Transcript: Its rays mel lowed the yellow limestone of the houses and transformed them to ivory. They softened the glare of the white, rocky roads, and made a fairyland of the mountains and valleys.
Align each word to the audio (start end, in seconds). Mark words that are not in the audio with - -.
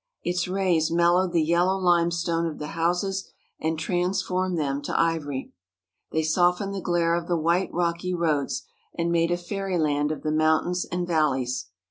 Its 0.23 0.47
rays 0.47 0.89
mel 0.89 1.13
lowed 1.13 1.31
the 1.31 1.43
yellow 1.43 1.77
limestone 1.77 2.47
of 2.47 2.57
the 2.57 2.69
houses 2.73 3.29
and 3.59 3.77
transformed 3.77 4.57
them 4.57 4.81
to 4.81 4.99
ivory. 4.99 5.53
They 6.11 6.23
softened 6.23 6.73
the 6.73 6.81
glare 6.81 7.13
of 7.13 7.27
the 7.27 7.37
white, 7.37 7.71
rocky 7.71 8.15
roads, 8.15 8.63
and 8.97 9.11
made 9.11 9.29
a 9.29 9.37
fairyland 9.37 10.11
of 10.11 10.23
the 10.23 10.31
mountains 10.31 10.85
and 10.85 11.05
valleys. 11.05 11.67